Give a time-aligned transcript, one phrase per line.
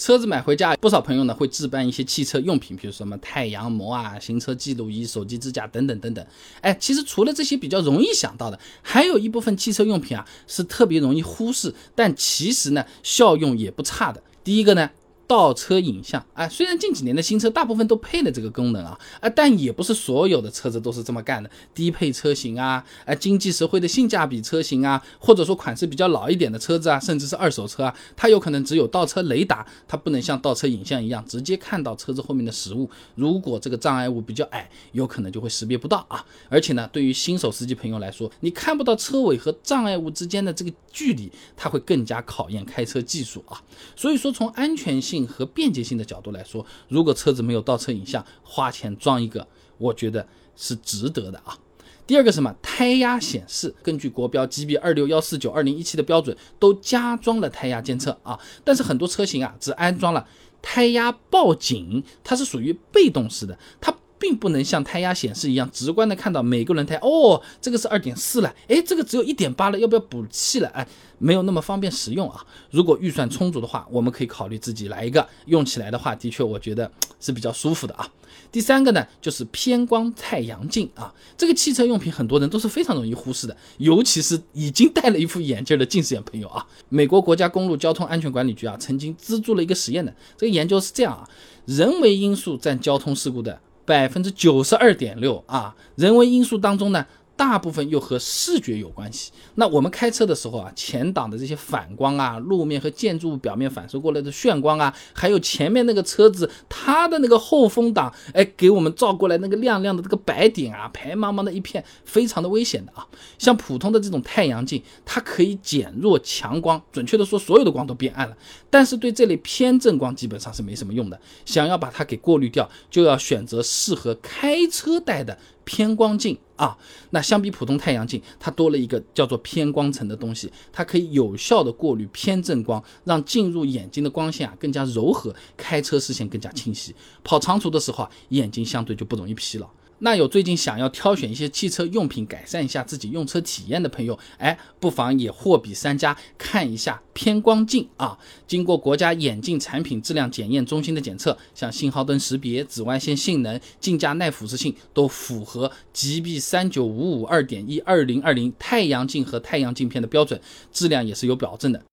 [0.00, 6.26] 车子买回家，不少朋友呢会置办一些汽车用品，比如什么太阳膜啊、行车记录仪、手机支架等等等等。
[6.62, 14.22] 哎，其实除了这些比较容易想到的，还有一部分汽车用品啊是特别容易忽视，但其实呢效用也不差的。
[14.42, 14.88] 第一个呢。
[15.30, 21.48] 倒车影像，哎，虽然近几年的新车大部分都配了这个功能啊，啊，但也不是所有的车子都是这么干的。
[21.72, 32.90] 低配车型啊，啊，经济实惠的性价比车型啊，或者说款式比较老一点的车子啊，甚至是二手车啊，它有可能只有倒车雷达，它不能像倒车影像一样直接看到车子后面的实物。
[33.14, 36.26] 如果这个障碍物比较矮，有可能就会识别不到啊。
[36.48, 43.62] 而且呢，对于新手司机朋友来说，你看不到车尾和障碍物之间的这个距离，它会更加考验开车技术啊。
[43.94, 49.46] 所以说，从安全性和便捷性的角度来说，如果车子没有倒车影像，花钱装一个，
[49.78, 51.58] 我觉得是值得的啊。
[52.06, 58.38] 第二个什么胎压显示，根据国标 GB 二六幺四九二零一七的标准，都加装了胎压监测啊。
[58.64, 60.26] 但是很多车型啊，只安装了
[60.60, 63.94] 胎压报警，它是属于被动式的，它。
[64.20, 70.68] 并不能像胎压显示一样直观的看到每个轮胎哦，这个是二点四了，哎，这个只有一点八了，要不要补气了？
[70.68, 70.86] 哎，
[71.18, 72.44] 没有那么方便使用啊。
[72.70, 78.06] 如果预算充足的话，我们可以考虑自己来一个，用起来的话，的确我觉得是比较舒服的啊。
[78.52, 86.66] 第三个呢，就是偏光太阳镜啊，这个汽车用品很多人都是非常容易忽视的，尤其是已经戴了一副眼镜的近视眼朋友啊。
[86.90, 91.26] 美国国家公路交通安全管理局啊，曾经资助了一个实验的，这个研究是这样啊，
[91.64, 93.58] 人为因素占交通事故的。
[93.90, 97.04] 百分之九十二点六啊，人为因素当中呢。
[97.40, 99.32] 大部分又和视觉有关系。
[99.54, 113.08] 那我们开车的时候啊，前挡的这些反光啊，路面和建筑物表面反射过来的眩光啊，还有前面那个车子它的那个后风挡，哎，给我们照过来那个亮亮的这个白点啊，白茫茫的一片，非常的危险的啊。
[113.38, 118.36] 像普通的这种太阳镜，它可以减弱强光，准确的说，所有的光都变暗了。
[118.68, 121.18] 但是对这类偏正光基本上是没什么用的。
[121.46, 125.38] 想要把它给过滤掉，就要选择适合开车戴的。
[125.70, 126.76] 偏光镜啊，
[127.10, 136.92] 那相比普通太阳镜，它多了一个叫做偏光层的东西，它可以有效的过滤偏振光，让进入眼睛的光线啊更加柔和，开车视线更加清晰。
[137.22, 139.70] 跑长途的时候啊，眼睛相对就不容易疲劳。
[140.00, 148.18] 那有最近想要挑选一些汽车用品，改善一下自己用车体验的朋友，哎，不妨也货比三家看一下偏光镜啊。
[148.46, 160.40] 经过国家眼镜产品质量检验中心的检测，像信号灯识别、紫外线性能、镜架耐腐蚀性都符合 GB 三九五五二点一二零二零太阳镜和太阳镜片的标准，
[160.72, 161.82] 质量也是有保证的。